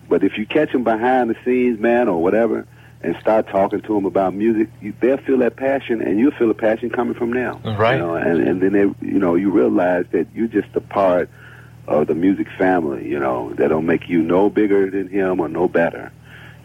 [0.08, 2.66] but if you catch them behind the scenes, man, or whatever.
[3.02, 4.68] And start talking to them about music.
[4.82, 7.62] You, they'll feel that passion, and you'll feel the passion coming from them.
[7.64, 7.94] Right.
[7.94, 11.30] You know, and, and then they, you know, you realize that you're just a part
[11.90, 15.48] of the music family, you know, that don't make you no bigger than him or
[15.48, 16.12] no better,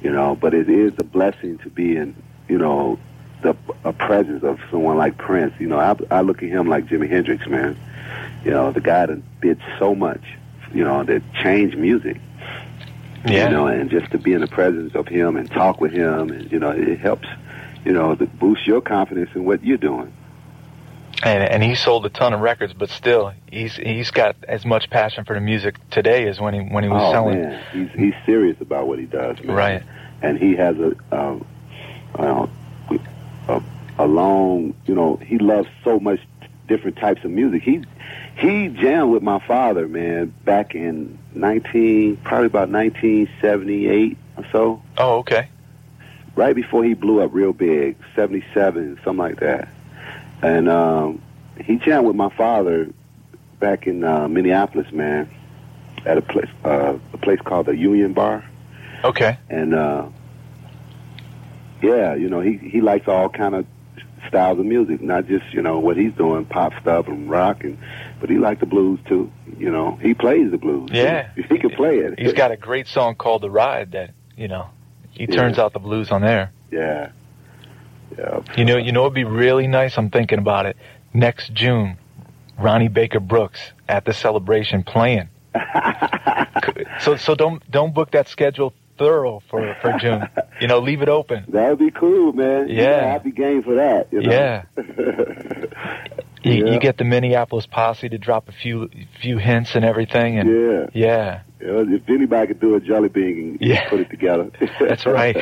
[0.02, 2.16] you know, but it is a blessing to be in,
[2.48, 3.00] you know,
[3.42, 5.54] the a presence of someone like Prince.
[5.60, 7.76] You know, I, I look at him like Jimi Hendrix, man.
[8.44, 10.22] You know, the guy that did so much,
[10.74, 12.22] you know, that changed music.
[13.26, 13.46] Yeah.
[13.46, 16.30] You know, and just to be in the presence of him and talk with him,
[16.30, 17.28] and you know, it helps,
[17.84, 20.14] you know, to boost your confidence in what you're doing.
[21.24, 24.90] And and he sold a ton of records, but still, he's he's got as much
[24.90, 27.42] passion for the music today as when he when he was oh selling.
[27.42, 29.56] man, he's he's serious about what he does, man.
[29.56, 29.84] Right.
[30.22, 31.46] And he has a um,
[32.16, 32.48] uh,
[33.48, 33.62] a,
[34.00, 36.20] a long, you know, he loves so much
[36.68, 37.62] different types of music.
[37.64, 37.84] He
[38.38, 44.46] he jammed with my father, man, back in nineteen, probably about nineteen seventy eight or
[44.52, 45.48] so, Oh, okay.
[46.36, 49.70] right before he blew up real big, seventy seven, something like that.
[50.46, 51.22] And um,
[51.64, 52.90] he jammed with my father
[53.60, 55.30] back in uh, Minneapolis, man,
[56.06, 58.48] at a place uh, a place called the Union Bar.
[59.04, 59.38] Okay.
[59.50, 60.08] And uh,
[61.82, 63.66] yeah, you know, he he likes all kind of
[64.28, 67.78] styles of music, not just you know what he's doing, pop stuff and rock, and
[68.20, 69.32] but he likes the blues too.
[69.58, 70.90] You know, he plays the blues.
[70.92, 71.30] Yeah.
[71.36, 72.20] he can play it.
[72.20, 74.70] He's got a great song called "The Ride" that you know
[75.12, 76.52] he turns out the blues on there.
[76.72, 77.12] yeah,
[78.18, 78.42] yeah.
[78.58, 79.98] You know, you know, it'd be really nice.
[79.98, 80.78] I'm thinking about it.
[81.14, 81.98] Next June,
[82.60, 85.30] Ronnie Baker Brooks at the celebration playing.
[87.02, 90.28] so, so don't don't book that schedule thorough for for June.
[90.60, 91.46] You know, leave it open.
[91.50, 92.68] That would be cool, man.
[92.70, 93.14] Yeah.
[93.16, 94.08] I'd be game for that.
[94.12, 94.32] You know?
[94.32, 94.64] Yeah.
[96.44, 96.74] You, Yeah.
[96.74, 98.88] you get the Minneapolis posse to drop a few
[99.20, 100.88] few hints and everything, and yeah.
[100.94, 103.90] yeah, If anybody could do a jelly bean, Yeah.
[103.90, 104.52] put it together.
[104.80, 105.36] that's right.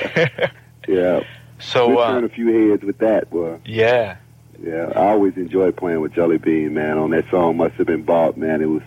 [0.88, 1.20] yeah.
[1.64, 3.60] So, we uh, turn a few heads with that, boy.
[3.66, 4.18] yeah,
[4.62, 6.98] Yeah, I always enjoy playing with Jelly Bean, man.
[6.98, 8.62] On that song, must have been bought, man.
[8.62, 8.84] It was,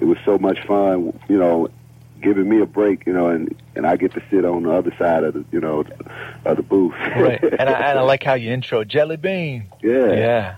[0.00, 1.68] it was so much fun, you know,
[2.22, 4.92] giving me a break, you know, and and I get to sit on the other
[4.98, 5.84] side of the, you know,
[6.44, 6.92] of the booth.
[7.16, 7.40] right.
[7.42, 9.68] And I, and I like how you intro Jelly Bean.
[9.82, 10.12] yeah.
[10.12, 10.54] Yeah.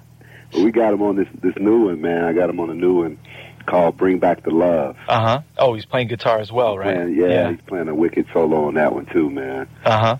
[0.53, 2.25] But we got him on this this new one, man.
[2.25, 3.19] I got him on a new one
[3.67, 5.41] called "Bring Back the Love." Uh huh.
[5.59, 6.97] Oh, he's playing guitar as well, right?
[6.97, 7.51] Man, yeah, Yeah.
[7.53, 9.69] he's playing a wicked solo on that one too, man.
[9.85, 10.17] Uh huh.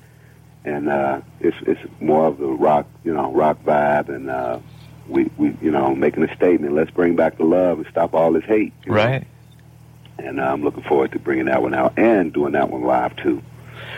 [0.65, 4.59] And uh, it's it's more of the rock, you know, rock vibe, and uh,
[5.09, 6.75] we we you know making a statement.
[6.75, 8.73] Let's bring back the love and stop all this hate.
[8.85, 8.97] you know?
[8.97, 9.27] Right.
[10.19, 13.17] And uh, I'm looking forward to bringing that one out and doing that one live
[13.17, 13.43] too.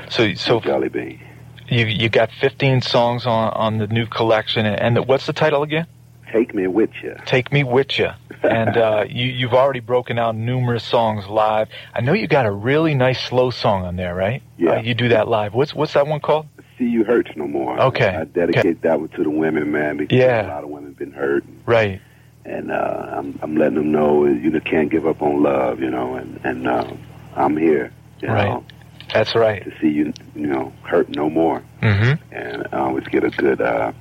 [0.08, 1.20] So, so Jelly Bean.
[1.68, 5.64] you you got 15 songs on on the new collection, and the, what's the title
[5.64, 5.86] again?
[6.32, 7.14] Take me with you.
[7.26, 8.08] Take Me With You.
[8.42, 11.68] And uh, you you've already broken out numerous songs live.
[11.94, 14.42] I know you got a really nice slow song on there, right?
[14.56, 14.72] Yeah.
[14.72, 15.52] Uh, you do that live.
[15.52, 16.46] What's what's that one called?
[16.78, 17.78] See you hurts no more.
[17.78, 18.08] Okay.
[18.08, 20.46] I dedicate that one to the women, man, because Yeah.
[20.46, 22.00] a lot of women been hurt, Right.
[22.46, 26.14] and uh, I'm I'm letting them know you can't give up on love, you know,
[26.14, 26.90] and and uh,
[27.36, 27.92] I'm here,
[28.22, 28.46] you Right.
[28.48, 28.64] know,
[29.12, 29.62] That's right.
[29.64, 33.60] to see you, you know, hurt no more, hmm and I always get a good
[33.60, 33.92] uh,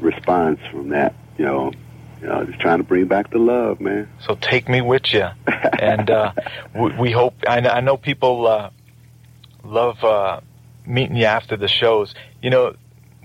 [0.00, 1.72] response from that, you know.
[2.20, 4.08] You know, just trying to bring back the love, man.
[4.20, 5.26] So take me with you,
[5.80, 6.32] and uh,
[6.72, 7.34] we, we hope.
[7.48, 8.70] I, I know people uh,
[9.64, 10.40] love uh,
[10.86, 12.14] meeting you after the shows.
[12.40, 12.76] You know,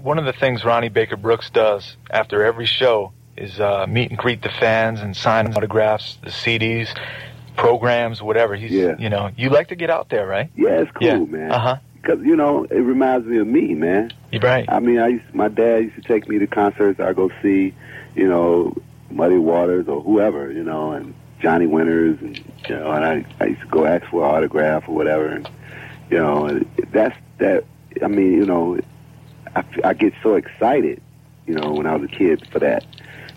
[0.01, 4.17] one of the things Ronnie Baker Brooks does after every show is uh, meet and
[4.17, 6.87] greet the fans and sign autographs, the CDs,
[7.55, 8.55] programs, whatever.
[8.55, 8.95] He's, Yeah.
[8.97, 10.49] you know, you like to get out there, right?
[10.55, 11.17] yeah, it's cool, yeah.
[11.19, 11.51] man.
[11.51, 11.77] Uh huh.
[12.01, 14.11] Because you know, it reminds me of me, man.
[14.31, 14.65] You're right.
[14.69, 16.99] I mean, I used my dad used to take me to concerts.
[16.99, 17.73] I go see,
[18.15, 18.75] you know,
[19.09, 23.47] Muddy Waters or whoever, you know, and Johnny Winters, and you know, and I I
[23.47, 25.49] used to go ask for an autograph or whatever, and
[26.09, 26.59] you know,
[26.91, 27.65] that's that.
[28.03, 28.79] I mean, you know,
[29.55, 31.01] I, I get so excited,
[31.47, 32.85] you know, when I was a kid for that,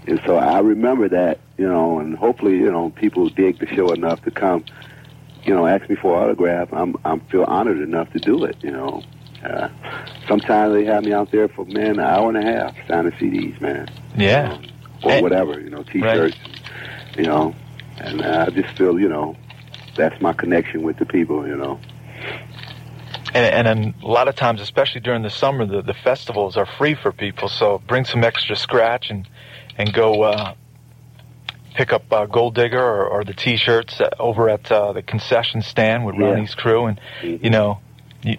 [0.07, 3.93] and so I remember that, you know, and hopefully, you know, people dig the show
[3.93, 4.65] enough to come,
[5.45, 6.69] you know, ask me for an autograph.
[6.73, 9.03] I'm I'm feel honored enough to do it, you know.
[9.45, 9.69] Uh,
[10.29, 13.59] sometimes they have me out there for man an hour and a half signing CDs,
[13.61, 13.89] man.
[14.17, 14.53] Yeah.
[14.55, 14.69] You know,
[15.03, 16.37] or And- whatever, you know, T-shirts,
[17.17, 17.55] you know,
[17.99, 19.35] and uh, I just feel, you know,
[19.97, 21.81] that's my connection with the people, you know.
[23.33, 26.95] And, and a lot of times, especially during the summer, the, the festivals are free
[26.95, 27.49] for people.
[27.49, 29.27] So bring some extra scratch and
[29.79, 30.55] and go uh,
[31.75, 36.05] pick up uh, Gold Digger or, or the T-shirts over at uh, the concession stand
[36.05, 36.27] with Yeah.
[36.31, 37.45] Ronnie's crew, and Mhm.
[37.45, 37.79] you know
[38.23, 38.37] you,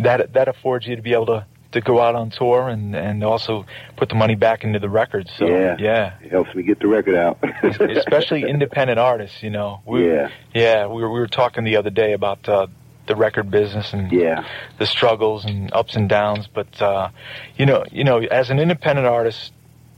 [0.00, 3.24] that that affords you to be able to, to go out on tour and and
[3.24, 3.64] also
[3.96, 5.30] put the money back into the records.
[5.36, 5.76] So Yeah.
[5.78, 6.12] yeah.
[6.22, 7.38] It helps me get the record out.
[7.62, 9.42] especially independent artists.
[9.42, 10.28] You know, we, Yeah.
[10.54, 10.86] yeah.
[10.86, 12.66] We were we were talking the other day about uh,
[13.06, 14.44] the record business and Yeah.
[14.78, 16.46] the struggles and ups and downs.
[16.46, 17.08] But uh,
[17.56, 19.52] you know, you know, as an independent artist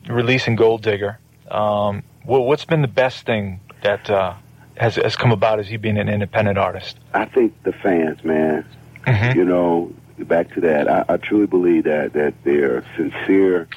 [0.08, 1.18] releasing Gold Digger,
[1.50, 4.35] um, what, what's been the best thing that uh,
[4.76, 6.98] has has come about as you being an independent artist?
[7.14, 8.64] I think the fans, man,
[9.07, 9.35] Mhm.
[9.35, 13.68] you know, back to that, I, I truly believe that that they're sincere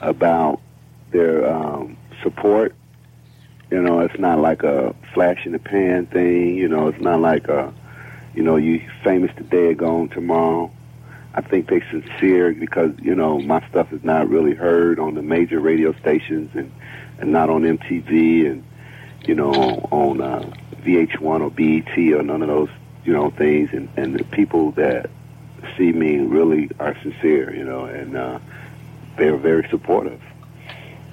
[0.00, 0.60] about
[1.10, 2.74] their um, support.
[3.70, 6.56] You know, it's not like a flash in the pan thing.
[6.56, 7.72] You know, it's not like a,
[8.34, 10.70] you know, you famous today, gone tomorrow.
[11.34, 15.22] I think they're sincere because you know my stuff is not really heard on the
[15.22, 16.70] major radio stations and
[17.18, 18.64] and not on MTV and
[19.26, 19.50] you know
[19.90, 20.42] on uh,
[20.84, 22.68] VH1 or BET or none of those
[23.04, 25.10] you know things and and the people that
[25.76, 28.38] see me really are sincere you know and uh,
[29.16, 30.20] they're very supportive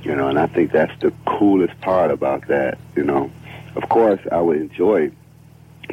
[0.03, 3.31] you know and I think that's the coolest part about that you know
[3.75, 5.12] of course I would enjoy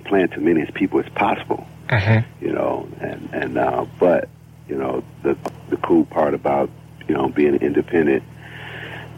[0.04, 2.24] playing to many as people as possible Mhm.
[2.40, 4.28] you know, and and uh, but
[4.68, 5.36] you know the
[5.70, 6.68] the cool part about
[7.08, 8.24] you know being independent,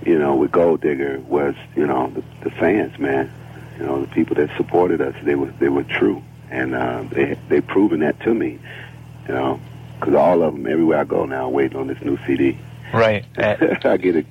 [0.04, 3.30] you know, with Gold Digger was you know the, the fans, man,
[3.78, 7.38] you know the people that supported us, they were they were true, and uh, they
[7.48, 8.58] they proven that to me,
[9.26, 9.60] you know,
[9.98, 12.58] because all of them everywhere I go now waiting on this new CD.
[12.92, 13.24] Right.
[13.36, 14.26] I get it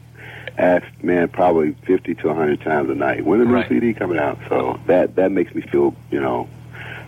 [0.58, 3.24] asked, man, probably fifty to hundred times a night.
[3.26, 3.70] When the new Right.
[3.70, 4.40] CD coming out?
[4.50, 6.50] So that that makes me feel, you know,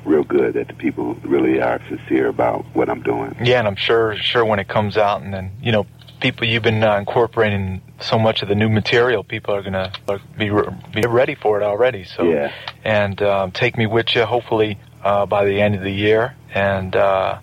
[0.05, 3.35] real good that the people really are sincere about what I'm doing.
[3.41, 5.85] Yeah, and I'm sure sure when it comes out, and then you know,
[6.19, 9.91] people you've been uh, incorporating so much of the new material, people are gonna
[10.37, 12.03] be re- be ready for it already.
[12.03, 12.51] So Yeah.
[12.83, 16.35] and um, take me with you, hopefully uh, by the end of the year.
[16.53, 17.39] And uh,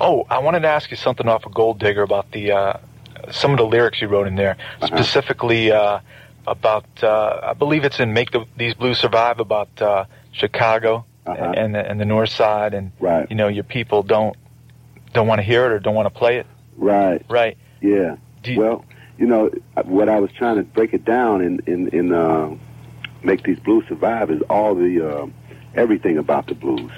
[0.00, 2.72] oh, I wanted to ask you something off of Gold Digger about the uh,
[3.30, 4.86] some of the lyrics you wrote in there, Uh-huh.
[4.86, 6.00] specifically uh,
[6.46, 11.52] about uh, I believe it's in "Make the, These Blues Survive" about uh, Chicago Uh-huh.
[11.56, 13.26] and the, and the North Side, and Right.
[13.30, 14.34] you know your people don't
[15.12, 16.46] don't want to hear it or don't want to play it.
[16.76, 17.22] Right.
[17.28, 17.56] Right.
[17.80, 18.16] Yeah.
[18.44, 18.84] You, Well,
[19.18, 19.50] you know
[19.84, 22.54] what I was trying to break it down in in in uh,
[23.22, 25.26] make these blues survive is all the uh,
[25.74, 26.92] everything about the blues.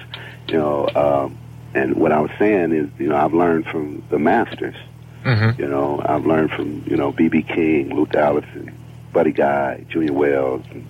[0.49, 1.39] You know, um,
[1.75, 4.75] and what I was saying is, you know, I've learned from the masters.
[5.25, 5.59] Mhm.
[5.59, 7.43] You know, I've learned from you know B.B.
[7.43, 8.73] King, Luther Allison,
[9.13, 10.87] Buddy Guy, Junior Wells, and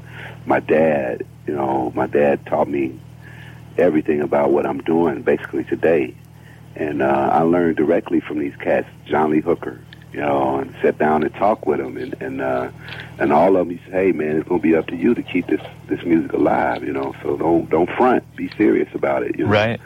[0.47, 1.25] my dad.
[1.47, 2.99] You know, my dad taught me
[3.79, 6.15] everything about what I'm doing basically today,
[6.77, 9.81] and uh, I learned directly from these cats, John Lee Hooker.
[10.13, 12.71] You know, and sat down and talked with them, and and uh,
[13.21, 13.77] and all of them.
[13.77, 16.33] He said, "Hey, man, it's gonna be up to you to keep this this music
[16.33, 16.83] alive.
[16.83, 18.25] You know, so don't don't front.
[18.35, 19.39] Be serious about it.
[19.39, 19.51] You know?
[19.53, 19.81] right.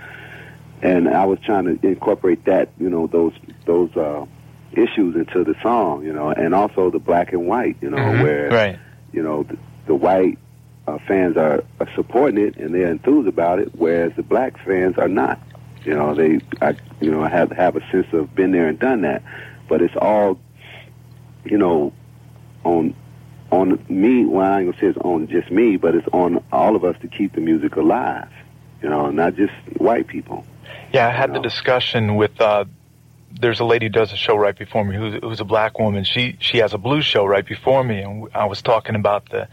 [0.82, 3.34] and I was trying to incorporate that, you know, those
[3.66, 4.24] those uh,
[4.72, 8.22] issues into the song, you know, and also the black and white, you know, Mhm.
[8.22, 8.78] where Right.
[9.12, 10.38] you know the, the white
[10.88, 14.96] uh, fans are, are supporting it and they're enthused about it, whereas the black fans
[14.96, 15.38] are not.
[15.84, 19.02] You know, they, I, you know, have have a sense of been there and done
[19.02, 19.22] that,
[19.68, 20.38] but it's all,
[21.44, 21.92] you know,
[22.64, 22.94] on
[23.50, 24.24] on me.
[24.24, 26.96] Well, I ain't gonna say it's on just me, but it's on all of us
[27.02, 28.30] to keep the music alive.
[28.82, 30.44] You know, not just white people.
[30.92, 31.42] Yeah, I had the know.
[31.42, 32.40] discussion with.
[32.40, 32.64] Uh,
[33.40, 36.04] there's a lady who does a show right before me who's, who's a black woman.
[36.04, 39.48] She she has a blues show right before me, and I was talking about the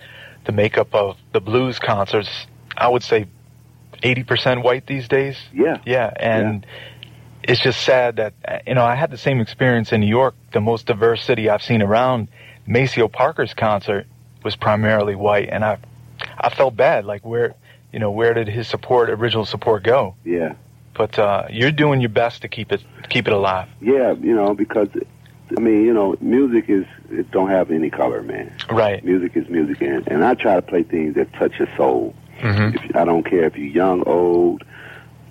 [0.46, 2.30] the makeup of the blues concerts.
[2.78, 3.26] I would say
[4.02, 5.38] 80% white these days.
[5.54, 5.78] Yeah.
[5.86, 6.66] Yeah, and
[7.44, 8.34] it's just sad that
[8.68, 11.64] you know I had the same experience in New York, the most diverse city I've
[11.64, 12.28] seen around.
[12.68, 14.06] Maceo Parker's concert
[14.44, 15.78] was primarily white, and I
[16.38, 17.06] I felt bad.
[17.06, 17.56] Like where
[17.92, 20.16] you know where did his support, original support, go?
[20.24, 20.56] Yeah.
[20.94, 23.70] But uh, you're doing your best to keep it keep it alive.
[23.80, 24.90] Yeah, you know, because
[25.58, 28.54] I mean, you know, music is it don't have any color, man.
[28.70, 29.04] Right.
[29.04, 32.14] Music is music, and, and I try to play things that touch your soul.
[32.41, 34.63] Hmm If, I don't care if you're young, old,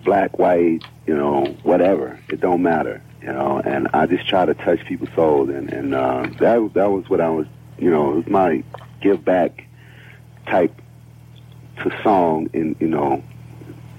[0.05, 2.19] black, white, you know, whatever.
[2.29, 3.61] It don't matter, you know.
[3.65, 7.21] And I just try to touch people's souls, and and uh, that that was what
[7.21, 7.47] I was,
[7.79, 8.63] you know, it was my
[9.01, 9.65] give back
[10.47, 10.81] type
[11.83, 13.23] to song, in you know,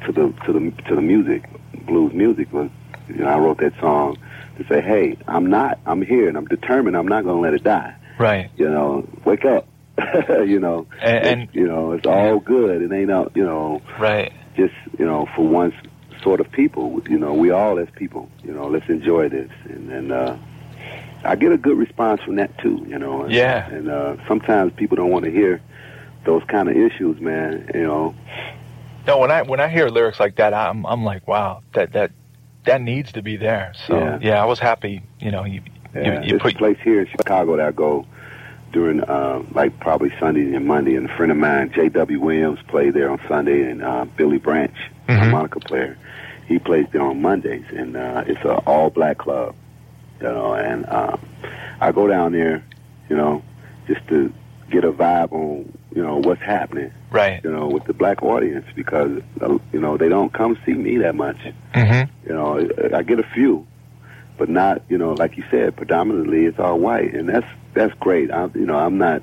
[0.05, 1.43] to the to the to the music,
[1.85, 2.69] blues music was.
[3.07, 4.17] You know, I wrote that song
[4.57, 6.95] to say, hey, I'm not, I'm here, and I'm determined.
[6.95, 7.93] I'm not going to let it die.
[8.17, 8.49] Right.
[8.55, 9.67] You know, wake up.
[10.47, 12.81] you know, And- and- you know, it's all good.
[12.81, 14.31] It ain't, out, you know, Right.
[14.55, 15.73] just you know for once,
[16.21, 19.89] sort of people you know we all as people you know let's enjoy this and
[19.91, 20.35] and uh
[21.23, 23.67] i get a good response from that too you know and, Yeah.
[23.71, 25.59] and uh sometimes people don't want to hear
[26.25, 28.13] those kind of issues man you know
[29.07, 32.11] No, when I when I hear lyrics like that, I'm I'm like, wow, that that
[32.65, 33.73] that needs to be there.
[33.87, 34.19] So Yeah.
[34.21, 35.01] yeah, I was happy.
[35.19, 35.61] You know, you
[35.95, 38.05] yeah, you, you put place here in chicago that i go
[38.71, 42.93] during uh like probably sunday and monday and a friend of mine jw williams played
[42.93, 44.75] there on sunday and uh billy branch
[45.07, 45.17] Mhm.
[45.19, 45.97] harmonica player
[46.47, 49.55] he plays there on mondays and uh it's a all black club
[50.21, 51.19] you know and um
[51.79, 52.63] i go down there
[53.09, 53.43] you know
[53.87, 54.31] just to
[54.69, 57.43] get a vibe on you know what's happening right.
[57.43, 60.97] you know with the black audience because uh, you know they don't come see me
[60.97, 61.37] that much
[61.73, 63.65] hmm you know i get a few
[64.37, 68.31] but not you know like you said predominantly it's all white and that's that's great
[68.31, 69.21] i you know i'm not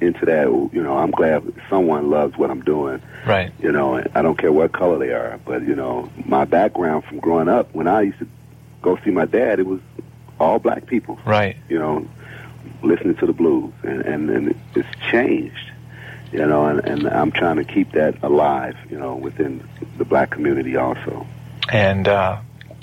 [0.00, 3.52] into that you know i'm glad someone loves what i'm doing Right.
[3.60, 5.38] you know, and I don't care what color they are.
[5.44, 8.28] But you know, my background from growing up, when I used to
[8.80, 9.80] go see my dad, it was
[10.40, 11.18] all black people.
[11.26, 11.56] Right.
[11.68, 12.08] You know,
[12.82, 15.72] listening to the blues, and and, and it's changed.
[16.32, 18.76] You know, and, and I'm trying to keep that alive.
[18.88, 21.26] You know, within the black community also.
[21.70, 22.40] And uh,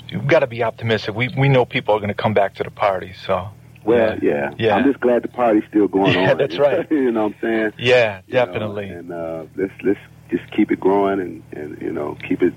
[0.08, 1.14] you've got to be optimistic.
[1.14, 3.14] We we know people are going to come back to the party.
[3.26, 3.48] So
[3.86, 4.50] Well, yeah.
[4.58, 4.76] Yeah.
[4.76, 6.22] I'm just glad the party's still going on.
[6.22, 6.38] Yeah, on.
[6.38, 6.86] that's right.
[6.90, 7.72] you know what I'm saying?
[7.78, 8.88] yeah, You know, definitely.
[8.88, 12.52] and uh, let's let's just keep it growing and and you know keep it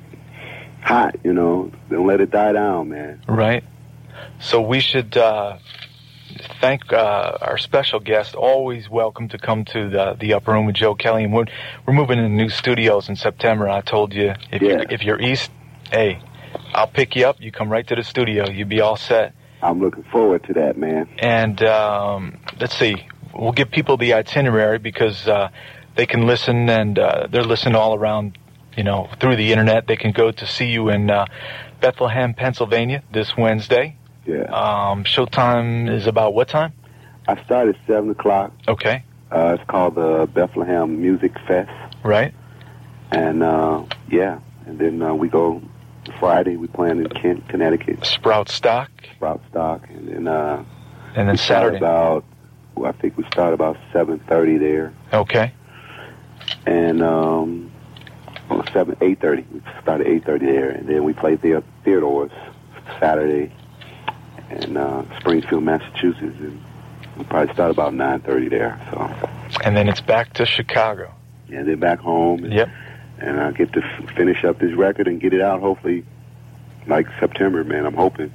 [0.82, 1.16] hot.
[1.24, 3.22] You know, don't let it die down, man.
[3.28, 3.64] Right.
[4.40, 5.58] So we should uh,
[6.60, 8.36] thank uh, our special guest.
[8.36, 11.24] Always welcome to come to the the upper room with Joe Kelley.
[11.26, 11.46] And we're,
[11.86, 13.70] we're moving into new studios in September.
[13.70, 14.70] I told you if Yeah.
[14.70, 15.52] you're, if you're east,
[15.92, 16.20] hey,
[16.74, 17.38] I'll pick you up.
[17.40, 18.50] You come right to the studio.
[18.50, 19.34] You'll be all set.
[19.62, 21.10] I'm looking forward to that, man.
[21.20, 25.50] And um, let's see, we'll give people the itinerary because uh,
[25.96, 28.38] they can listen and uh, they're listening all around,
[28.78, 29.88] you know, through the internet.
[29.88, 31.26] They can go to see you in uh,
[31.82, 33.98] Bethlehem, Pennsylvania this Wednesday.
[34.26, 34.44] Yeah.
[34.44, 36.74] Um, showtime is about what time?
[37.28, 38.52] I start at seven o'clock.
[38.68, 41.70] Okay, Uh, it's called the Bethlehem Music Fest,
[42.04, 42.34] right?
[43.12, 45.62] and uh, yeah, and then uh, we go
[46.20, 46.58] Friday.
[46.58, 50.64] We playing in Kent, Connecticut, Sprout Stock, Sprout Stock, and then uh,
[51.16, 51.78] and then Saturday.
[51.78, 52.24] about.
[52.76, 55.52] Well, I think we start about seven thirty there, Okay,
[56.66, 57.72] and um,
[58.50, 59.46] well, seven eight thirty.
[59.52, 62.32] We start at eight thirty there, and then we play the Theodores
[63.00, 63.52] Saturday
[64.50, 66.62] in uh, Springfield, Massachusetts, and
[67.18, 68.80] we probably start about nine thirty there.
[68.92, 69.30] So,
[69.64, 71.14] and then it's back to Chicago.
[71.50, 72.70] Yeah, and then back home, and, Yep.
[73.22, 75.62] And I get to f- finish up this record and get it out.
[75.62, 76.06] Hopefully,
[76.88, 77.86] like September, man.
[77.86, 78.32] I'm hoping.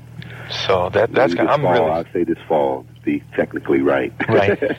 [0.67, 2.85] So that that's Maybe this I'm fall, really I'd say this fall.
[2.95, 4.13] to Be technically right.
[4.29, 4.59] Right.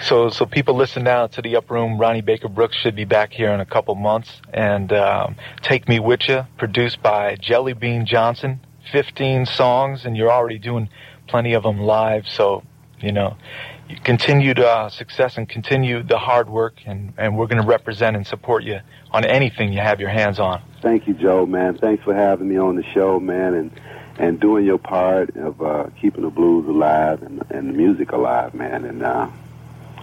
[0.00, 1.96] So, so people listen now to the Up Room.
[1.98, 4.40] Ronnie Baker Brooks should be back here in a couple months.
[4.52, 8.60] And um, Take Me Witcha, produced by Jellybean Johnson.
[8.90, 10.88] 15 songs, and you're already doing
[11.28, 12.26] plenty of them live.
[12.26, 12.64] So,
[13.00, 13.36] you know,
[13.81, 18.16] you continued uh, success and continue the hard work, and, and we're going to represent
[18.16, 20.62] and support you on anything you have your hands on.
[20.80, 21.78] Thank you, Joe, man.
[21.78, 23.80] Thanks for having me on the show, man, and
[24.18, 28.52] and doing your part of uh, keeping the blues alive and, and the music alive,
[28.52, 28.84] man.
[28.84, 29.28] And uh,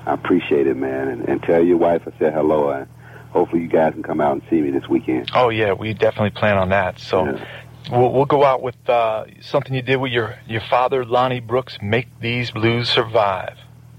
[0.06, 1.08] I appreciate it, man.
[1.08, 2.72] And, and tell your wife I said hello.
[2.72, 2.88] And
[3.32, 5.30] hopefully, you guys can come out and see me this weekend.
[5.34, 7.00] Oh, yeah, we definitely plan on that.
[7.00, 7.26] So.
[7.26, 7.46] Yeah.
[7.90, 11.80] We'll, we'll go out with uh, something you did with your, your father, Lonnie Brooks.
[11.82, 13.58] Make these blues survive.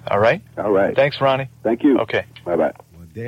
[0.08, 0.42] All right.
[0.56, 0.94] All right.
[0.94, 1.48] Thanks, Ronnie.
[1.62, 1.98] Thank you.
[2.00, 2.24] Okay.
[2.44, 2.72] Bye bye.